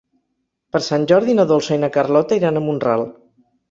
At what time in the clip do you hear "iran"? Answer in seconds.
2.43-2.61